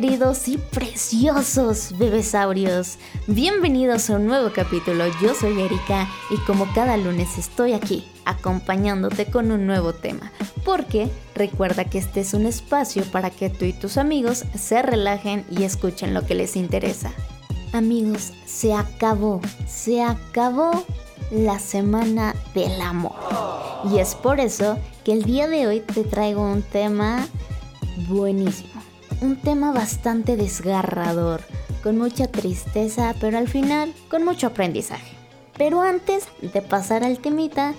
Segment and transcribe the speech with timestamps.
[0.00, 2.96] Queridos y preciosos bebesaurios,
[3.26, 5.04] bienvenidos a un nuevo capítulo.
[5.20, 10.32] Yo soy Erika y como cada lunes estoy aquí acompañándote con un nuevo tema.
[10.64, 15.44] Porque recuerda que este es un espacio para que tú y tus amigos se relajen
[15.50, 17.12] y escuchen lo que les interesa.
[17.74, 20.82] Amigos, se acabó, se acabó
[21.30, 23.12] la semana del amor.
[23.92, 27.28] Y es por eso que el día de hoy te traigo un tema
[28.08, 28.79] buenísimo
[29.20, 31.42] un tema bastante desgarrador,
[31.82, 35.16] con mucha tristeza, pero al final con mucho aprendizaje.
[35.56, 37.74] Pero antes de pasar al temita,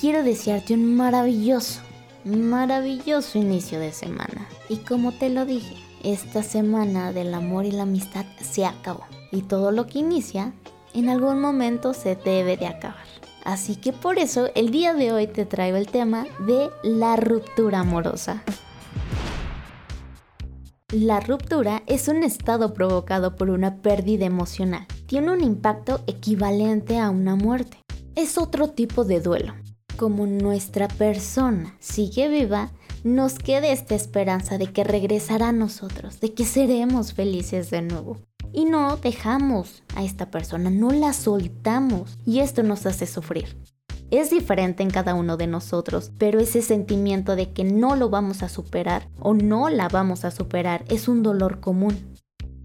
[0.00, 1.80] quiero desearte un maravilloso,
[2.24, 4.48] maravilloso inicio de semana.
[4.68, 9.04] Y como te lo dije, esta semana del amor y la amistad se acabó.
[9.30, 10.52] Y todo lo que inicia,
[10.94, 13.06] en algún momento se debe de acabar.
[13.44, 17.80] Así que por eso el día de hoy te traigo el tema de la ruptura
[17.80, 18.42] amorosa.
[20.92, 24.86] La ruptura es un estado provocado por una pérdida emocional.
[25.06, 27.78] Tiene un impacto equivalente a una muerte.
[28.14, 29.54] Es otro tipo de duelo.
[29.96, 32.72] Como nuestra persona sigue viva,
[33.04, 38.18] nos queda esta esperanza de que regresará a nosotros, de que seremos felices de nuevo.
[38.52, 43.56] Y no dejamos a esta persona, no la soltamos y esto nos hace sufrir
[44.12, 48.42] es diferente en cada uno de nosotros, pero ese sentimiento de que no lo vamos
[48.42, 51.96] a superar o no la vamos a superar es un dolor común.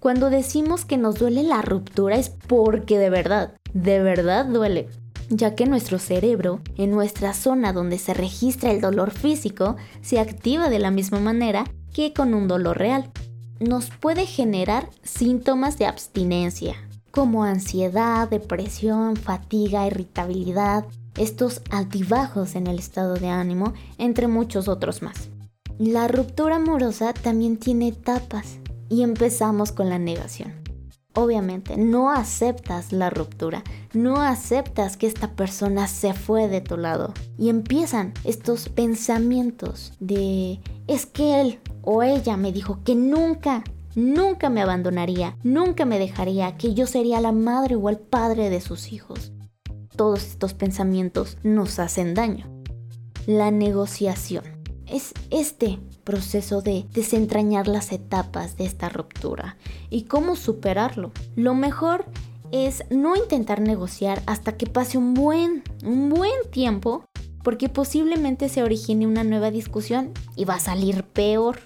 [0.00, 4.88] Cuando decimos que nos duele la ruptura es porque de verdad, de verdad duele,
[5.28, 10.68] ya que nuestro cerebro, en nuestra zona donde se registra el dolor físico, se activa
[10.68, 13.10] de la misma manera que con un dolor real.
[13.60, 16.74] Nos puede generar síntomas de abstinencia,
[17.10, 20.84] como ansiedad, depresión, fatiga, irritabilidad,
[21.18, 25.28] estos altibajos en el estado de ánimo, entre muchos otros más.
[25.78, 28.58] La ruptura amorosa también tiene etapas
[28.88, 30.54] y empezamos con la negación.
[31.14, 37.12] Obviamente, no aceptas la ruptura, no aceptas que esta persona se fue de tu lado
[37.36, 43.64] y empiezan estos pensamientos de es que él o ella me dijo que nunca,
[43.96, 48.60] nunca me abandonaría, nunca me dejaría, que yo sería la madre o el padre de
[48.60, 49.32] sus hijos
[49.98, 52.46] todos estos pensamientos nos hacen daño.
[53.26, 54.44] La negociación
[54.86, 59.58] es este proceso de desentrañar las etapas de esta ruptura
[59.90, 61.10] y cómo superarlo.
[61.34, 62.06] Lo mejor
[62.52, 67.04] es no intentar negociar hasta que pase un buen, un buen tiempo,
[67.42, 71.58] porque posiblemente se origine una nueva discusión y va a salir peor.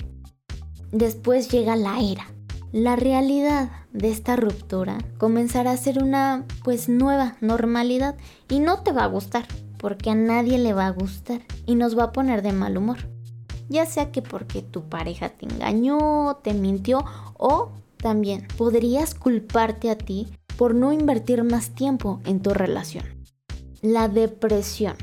[0.90, 2.31] Después llega la ira,
[2.72, 8.16] la realidad de esta ruptura comenzará a ser una pues nueva normalidad
[8.48, 9.46] y no te va a gustar
[9.76, 13.10] porque a nadie le va a gustar y nos va a poner de mal humor.
[13.68, 17.04] Ya sea que porque tu pareja te engañó, te mintió
[17.36, 23.04] o también podrías culparte a ti por no invertir más tiempo en tu relación.
[23.82, 24.96] La depresión.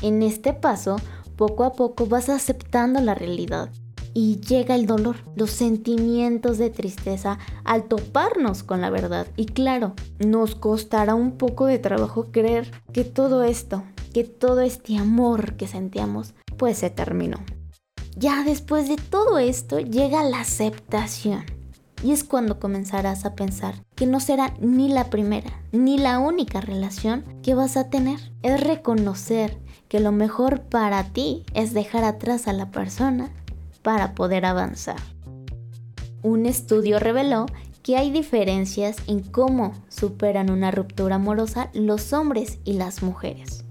[0.00, 0.96] En este paso,
[1.36, 3.70] poco a poco vas aceptando la realidad
[4.14, 9.26] y llega el dolor, los sentimientos de tristeza al toparnos con la verdad.
[9.36, 13.82] Y claro, nos costará un poco de trabajo creer que todo esto,
[14.12, 17.38] que todo este amor que sentíamos, pues se terminó.
[18.16, 21.44] Ya después de todo esto llega la aceptación.
[22.02, 26.60] Y es cuando comenzarás a pensar que no será ni la primera ni la única
[26.60, 28.18] relación que vas a tener.
[28.42, 33.30] Es reconocer que lo mejor para ti es dejar atrás a la persona
[33.82, 35.00] para poder avanzar.
[36.22, 37.46] Un estudio reveló
[37.82, 43.64] que hay diferencias en cómo superan una ruptura amorosa los hombres y las mujeres.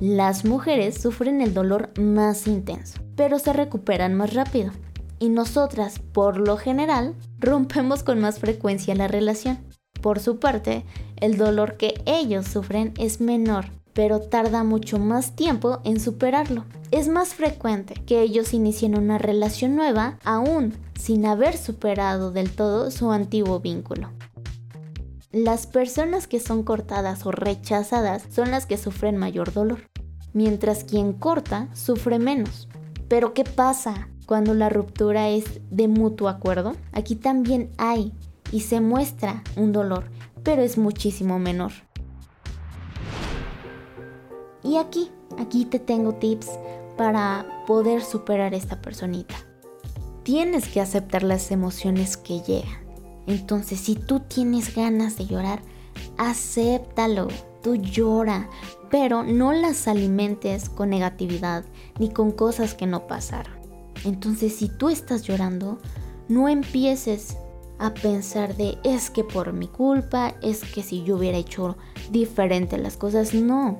[0.00, 4.70] Las mujeres sufren el dolor más intenso, pero se recuperan más rápido.
[5.18, 9.58] Y nosotras, por lo general, rompemos con más frecuencia la relación.
[10.00, 10.84] Por su parte,
[11.16, 16.64] el dolor que ellos sufren es menor, pero tarda mucho más tiempo en superarlo.
[16.90, 22.90] Es más frecuente que ellos inicien una relación nueva aún sin haber superado del todo
[22.90, 24.10] su antiguo vínculo.
[25.32, 29.80] Las personas que son cortadas o rechazadas son las que sufren mayor dolor,
[30.32, 32.68] mientras quien corta sufre menos.
[33.08, 36.74] Pero ¿qué pasa cuando la ruptura es de mutuo acuerdo?
[36.92, 38.14] Aquí también hay
[38.52, 40.04] y se muestra un dolor,
[40.42, 41.72] pero es muchísimo menor.
[44.62, 46.48] Y aquí, aquí te tengo tips
[46.96, 49.36] para poder superar esta personita.
[50.22, 52.86] Tienes que aceptar las emociones que llegan.
[53.26, 55.60] Entonces, si tú tienes ganas de llorar,
[56.16, 57.28] acéptalo.
[57.62, 58.48] Tú llora,
[58.90, 61.64] pero no las alimentes con negatividad
[61.98, 63.54] ni con cosas que no pasaron.
[64.04, 65.78] Entonces, si tú estás llorando,
[66.28, 67.38] No empieces
[67.78, 71.78] a pensar de es que por mi culpa, es que si yo hubiera hecho
[72.10, 73.78] diferente las cosas, no.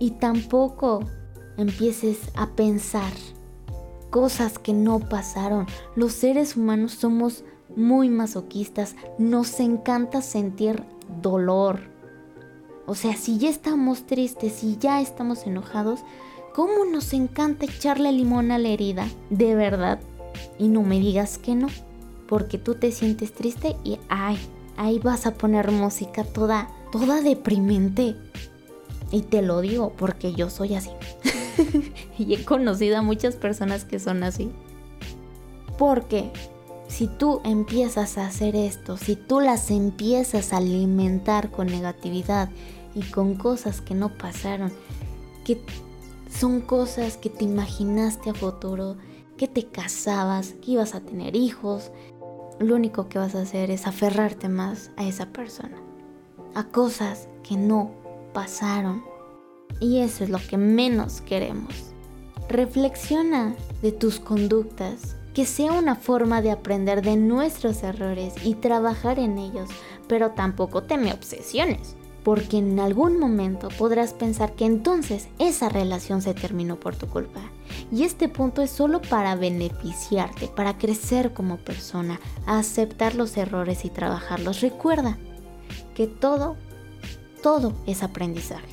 [0.00, 1.04] Y tampoco
[1.56, 3.12] empieces a pensar
[4.10, 5.66] cosas que no pasaron.
[5.94, 7.44] Los seres humanos somos
[7.76, 10.82] muy masoquistas, nos encanta sentir
[11.22, 11.80] dolor.
[12.86, 16.00] O sea, si ya estamos tristes, si ya estamos enojados,
[16.54, 19.06] ¿cómo nos encanta echarle limón a la herida?
[19.30, 20.00] De verdad.
[20.58, 21.68] Y no me digas que no,
[22.28, 24.38] porque tú te sientes triste y ay,
[24.76, 28.16] ahí vas a poner música toda, toda deprimente.
[29.10, 30.90] Y te lo digo porque yo soy así.
[32.18, 34.50] y he conocido a muchas personas que son así.
[35.78, 36.30] Porque
[36.88, 42.50] si tú empiezas a hacer esto, si tú las empiezas a alimentar con negatividad
[42.94, 44.72] y con cosas que no pasaron,
[45.44, 45.60] que
[46.28, 48.96] son cosas que te imaginaste a futuro,
[49.36, 51.90] que te casabas, que ibas a tener hijos,
[52.58, 55.78] lo único que vas a hacer es aferrarte más a esa persona,
[56.54, 57.99] a cosas que no
[58.32, 59.04] pasaron.
[59.80, 61.74] Y eso es lo que menos queremos.
[62.48, 69.18] Reflexiona de tus conductas, que sea una forma de aprender de nuestros errores y trabajar
[69.18, 69.68] en ellos,
[70.08, 71.94] pero tampoco te me obsesiones,
[72.24, 77.40] porque en algún momento podrás pensar que entonces esa relación se terminó por tu culpa.
[77.92, 83.90] Y este punto es solo para beneficiarte, para crecer como persona, aceptar los errores y
[83.90, 84.60] trabajarlos.
[84.60, 85.16] Recuerda
[85.94, 86.56] que todo,
[87.42, 88.68] todo es aprendizaje.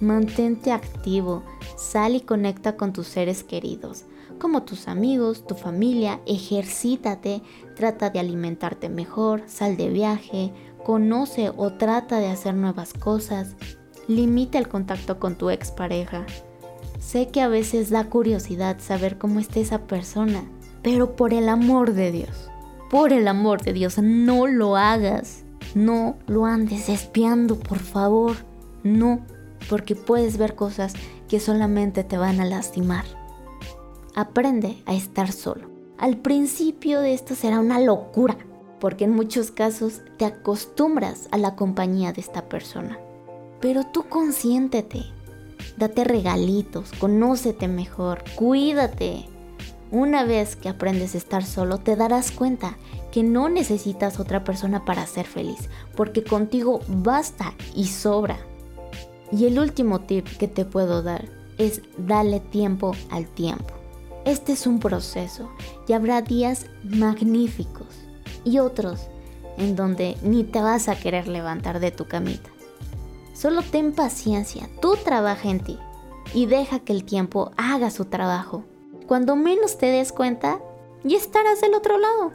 [0.00, 1.42] Mantente activo,
[1.76, 4.04] sal y conecta con tus seres queridos,
[4.38, 7.42] como tus amigos, tu familia, ejercítate,
[7.74, 10.52] trata de alimentarte mejor, sal de viaje,
[10.84, 13.56] conoce o trata de hacer nuevas cosas,
[14.06, 16.24] limita el contacto con tu expareja.
[17.00, 20.44] Sé que a veces da curiosidad saber cómo está esa persona,
[20.82, 22.50] pero por el amor de Dios,
[22.90, 25.44] por el amor de Dios, no lo hagas.
[25.74, 28.36] No lo andes espiando, por favor.
[28.82, 29.20] No
[29.68, 30.94] porque puedes ver cosas
[31.28, 33.04] que solamente te van a lastimar.
[34.14, 35.68] Aprende a estar solo.
[35.98, 38.36] Al principio de esto será una locura,
[38.80, 42.98] porque en muchos casos te acostumbras a la compañía de esta persona.
[43.60, 45.06] Pero tú consiéntete,
[45.76, 49.26] date regalitos, conócete mejor, cuídate.
[49.90, 52.76] Una vez que aprendes a estar solo, te darás cuenta
[53.12, 58.38] que no necesitas otra persona para ser feliz, porque contigo basta y sobra.
[59.32, 61.28] Y el último tip que te puedo dar
[61.58, 63.74] es darle tiempo al tiempo.
[64.24, 65.50] Este es un proceso
[65.86, 67.86] y habrá días magníficos
[68.44, 69.08] y otros
[69.56, 72.50] en donde ni te vas a querer levantar de tu camita.
[73.34, 75.78] Solo ten paciencia, tú trabaja en ti
[76.34, 78.64] y deja que el tiempo haga su trabajo.
[79.06, 80.60] Cuando menos te des cuenta,
[81.04, 82.32] ya estarás del otro lado.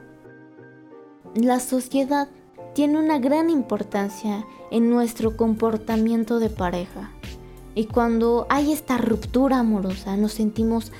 [1.35, 2.29] La sociedad
[2.75, 7.11] tiene una gran importancia en nuestro comportamiento de pareja.
[7.73, 10.91] Y cuando hay esta ruptura amorosa nos sentimos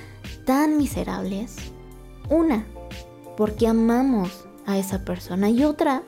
[0.44, 1.56] tan miserables.
[2.30, 2.66] Una,
[3.36, 6.02] porque amamos a esa persona y otra,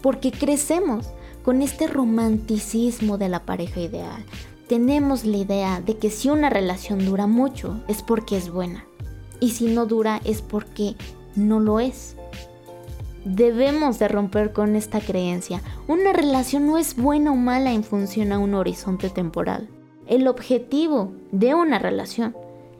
[0.00, 1.06] porque crecemos
[1.44, 4.24] con este romanticismo de la pareja ideal.
[4.68, 8.86] Tenemos la idea de que si una relación dura mucho es porque es buena
[9.38, 10.96] y si no dura es porque
[11.36, 12.16] no lo es.
[13.28, 15.60] Debemos de romper con esta creencia.
[15.88, 19.68] Una relación no es buena o mala en función a un horizonte temporal.
[20.06, 22.36] El objetivo de una relación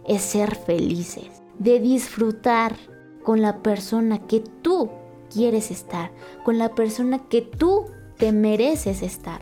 [0.06, 2.76] es ser felices, de disfrutar
[3.24, 4.88] con la persona que tú
[5.34, 6.12] quieres estar,
[6.44, 7.86] con la persona que tú
[8.16, 9.40] te mereces estar.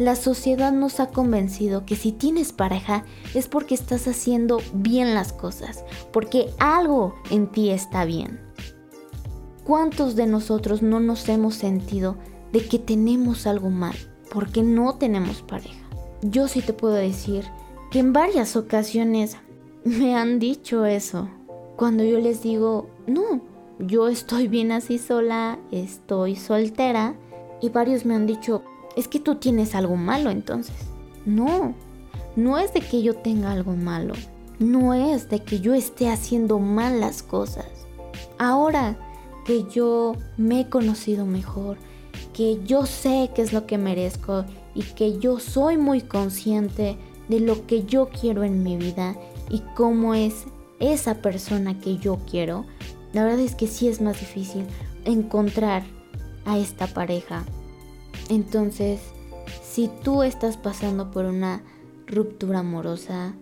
[0.00, 5.32] La sociedad nos ha convencido que si tienes pareja es porque estás haciendo bien las
[5.32, 8.40] cosas, porque algo en ti está bien.
[9.68, 12.16] ¿Cuántos de nosotros no nos hemos sentido
[12.54, 13.94] de que tenemos algo mal
[14.32, 15.86] porque no tenemos pareja?
[16.22, 17.44] Yo sí te puedo decir
[17.90, 19.36] que en varias ocasiones
[19.84, 21.28] me han dicho eso.
[21.76, 23.42] Cuando yo les digo, no,
[23.78, 27.14] yo estoy bien así sola, estoy soltera.
[27.60, 28.62] Y varios me han dicho,
[28.96, 30.76] es que tú tienes algo malo entonces.
[31.26, 31.74] No,
[32.36, 34.14] no es de que yo tenga algo malo.
[34.60, 37.66] No es de que yo esté haciendo mal las cosas.
[38.38, 38.96] Ahora,
[39.48, 41.78] que yo me he conocido mejor,
[42.34, 46.98] que yo sé qué es lo que merezco y que yo soy muy consciente
[47.30, 49.16] de lo que yo quiero en mi vida
[49.48, 50.44] y cómo es
[50.80, 52.66] esa persona que yo quiero,
[53.14, 54.66] la verdad es que sí es más difícil
[55.06, 55.82] encontrar
[56.44, 57.46] a esta pareja.
[58.28, 59.00] Entonces,
[59.62, 61.62] si tú estás pasando por una
[62.06, 63.32] ruptura amorosa,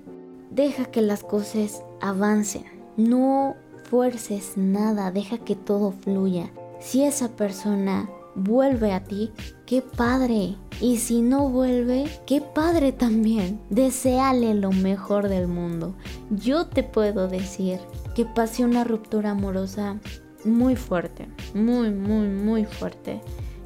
[0.52, 2.62] deja que las cosas avancen.
[2.96, 3.56] No
[3.88, 6.50] fuerces nada, deja que todo fluya.
[6.80, 9.32] Si esa persona vuelve a ti,
[9.64, 10.56] qué padre.
[10.80, 13.60] Y si no vuelve, qué padre también.
[13.70, 15.94] Deseale lo mejor del mundo.
[16.30, 17.80] Yo te puedo decir
[18.14, 19.98] que pasé una ruptura amorosa
[20.44, 23.20] muy fuerte, muy, muy, muy fuerte,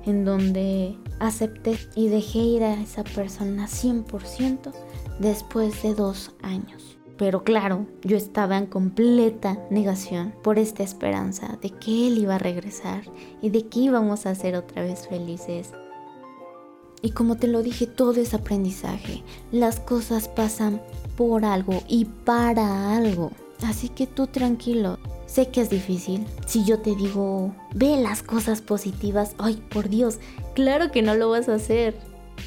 [0.07, 4.73] en donde acepté y dejé ir a esa persona 100%
[5.19, 6.90] después de dos años.
[7.21, 12.39] Pero claro, yo estaba en completa negación por esta esperanza de que él iba a
[12.39, 13.03] regresar
[13.43, 15.73] y de que íbamos a ser otra vez felices.
[17.03, 19.23] Y como te lo dije, todo es aprendizaje.
[19.53, 20.81] Las cosas pasan
[21.19, 23.33] por algo y para algo.
[23.67, 24.99] Así que tú tranquilo.
[25.27, 26.27] Sé que es difícil.
[26.47, 30.21] Si yo te digo, ve las cosas positivas, ay, por Dios,
[30.55, 31.99] claro que no lo vas a hacer.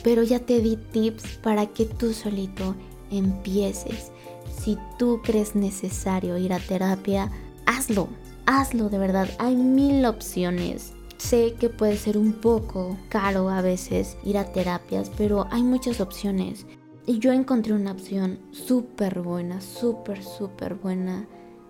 [0.03, 2.73] Pero ya te di tips para que tú solito
[3.11, 4.12] empieces
[4.55, 7.31] si tú crees necesario ir a terapia,
[7.65, 8.07] hazlo,
[8.45, 9.29] hazlo de verdad.
[9.39, 10.93] Hay mil opciones.
[11.17, 16.01] Sé que puede ser un poco caro a veces ir a terapias, pero hay muchas
[16.01, 16.65] opciones.
[17.05, 21.27] Y yo encontré una opción súper buena, súper, súper buena,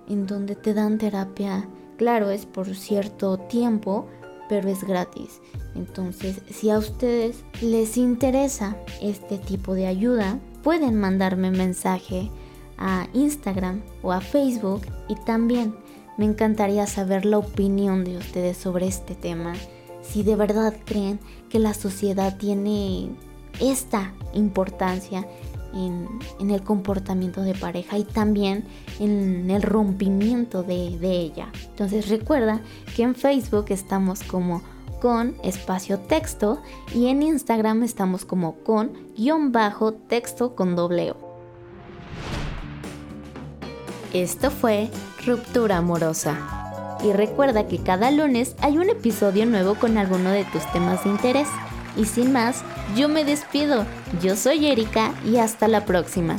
[0.07, 1.67] en donde te dan terapia.
[1.97, 4.07] Claro, es por cierto tiempo,
[4.49, 5.41] pero es gratis.
[5.75, 12.29] Entonces, si a ustedes les interesa este tipo de ayuda, pueden mandarme mensaje
[12.77, 15.75] a Instagram o a Facebook y también
[16.17, 19.53] me encantaría saber la opinión de ustedes sobre este tema.
[20.01, 23.09] Si de verdad creen que la sociedad tiene
[23.59, 25.25] esta importancia
[25.73, 28.63] en, el comportamiento de pareja y también
[28.99, 31.51] en el rompimiento de, de ella.
[31.69, 32.61] Entonces recuerda
[32.95, 34.61] que en Facebook estamos como
[35.01, 36.61] con espacio texto
[36.93, 41.22] y en Instagram estamos como con guion bajo texto con doble O.
[44.13, 44.91] Esto fue
[45.25, 46.37] Ruptura Amorosa.
[47.03, 51.09] Y recuerda que cada lunes hay un episodio nuevo con alguno de tus temas de
[51.09, 51.47] interés.
[51.97, 52.63] Y sin más,
[52.95, 53.85] yo me despido.
[54.21, 56.35] Yo soy Erika y hasta la próxima.